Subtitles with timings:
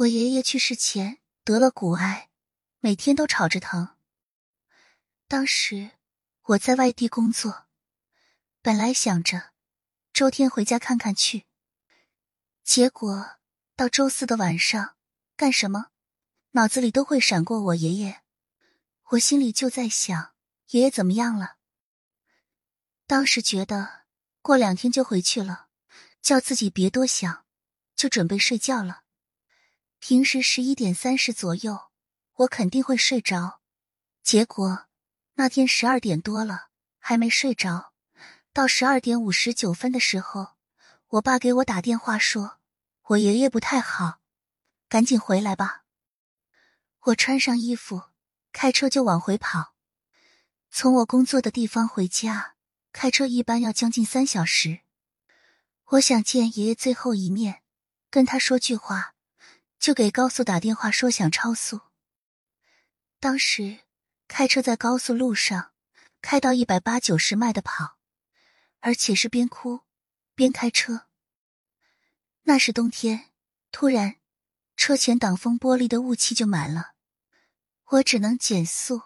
[0.00, 2.30] 我爷爷去世前得了骨癌，
[2.78, 3.96] 每天都吵着疼。
[5.28, 5.90] 当时
[6.42, 7.66] 我在外地工作，
[8.62, 9.50] 本来想着
[10.14, 11.44] 周天回家看看去，
[12.64, 13.32] 结果
[13.76, 14.96] 到周四的晚上，
[15.36, 15.88] 干什么
[16.52, 18.22] 脑子里都会闪过我爷爷。
[19.10, 20.32] 我心里就在想，
[20.70, 21.56] 爷爷怎么样了？
[23.06, 24.04] 当时觉得
[24.40, 25.68] 过两天就回去了，
[26.22, 27.44] 叫自己别多想，
[27.94, 28.99] 就准备睡觉了。
[30.10, 31.82] 平时十一点三十左右，
[32.34, 33.60] 我肯定会睡着。
[34.24, 34.86] 结果
[35.34, 37.92] 那天十二点多了还没睡着，
[38.52, 40.56] 到十二点五十九分的时候，
[41.10, 42.58] 我爸给我打电话说，
[43.04, 44.18] 我爷爷不太好，
[44.88, 45.84] 赶紧回来吧。
[47.02, 48.06] 我穿上衣服，
[48.50, 49.76] 开车就往回跑。
[50.72, 52.56] 从我工作的地方回家，
[52.90, 54.80] 开车一般要将近三小时。
[55.90, 57.62] 我想见爷爷最后一面，
[58.10, 59.14] 跟他说句话。
[59.80, 61.80] 就给高速打电话说想超速。
[63.18, 63.80] 当时
[64.28, 65.72] 开车在高速路上，
[66.20, 67.96] 开到一百八九十迈的跑，
[68.80, 69.80] 而且是边哭
[70.34, 71.06] 边开车。
[72.42, 73.30] 那是冬天，
[73.72, 74.16] 突然
[74.76, 76.92] 车前挡风玻璃的雾气就满了，
[77.86, 79.02] 我只能减速，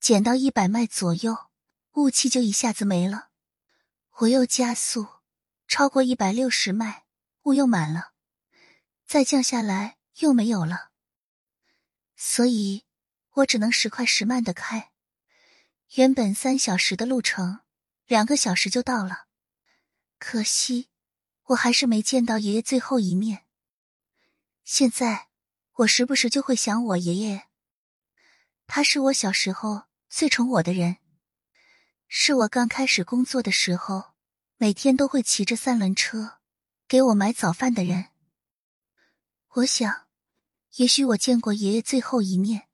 [0.00, 1.50] 减到一百迈左右，
[1.92, 3.28] 雾气就一下子没了。
[4.18, 5.06] 我又加速，
[5.68, 7.04] 超过一百六十迈，
[7.42, 8.12] 雾又满了，
[9.06, 9.98] 再降下来。
[10.20, 10.92] 又没有了，
[12.16, 12.84] 所以
[13.32, 14.92] 我只能时快时慢的开。
[15.96, 17.60] 原本三小时的路程，
[18.06, 19.26] 两个小时就到了。
[20.18, 20.88] 可惜
[21.48, 23.44] 我还是没见到爷爷最后一面。
[24.64, 25.28] 现在
[25.74, 27.48] 我时不时就会想我爷爷，
[28.66, 30.96] 他是我小时候最宠我的人，
[32.08, 34.14] 是我刚开始工作的时候
[34.56, 36.38] 每天都会骑着三轮车
[36.88, 38.06] 给我买早饭的人。
[39.56, 40.05] 我想。
[40.74, 42.68] 也许我见过爷爷最后一面，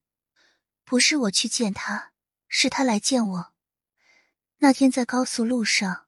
[0.84, 2.12] 不是我去见他，
[2.48, 3.52] 是他来见我。
[4.58, 6.06] 那天在高速路上，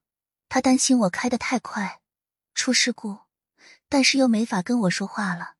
[0.49, 2.01] 他担心我开的太快，
[2.53, 3.19] 出事故，
[3.87, 5.55] 但是又没法跟我说话了，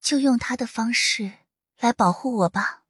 [0.00, 1.32] 就用他的方式
[1.78, 2.85] 来保护我吧。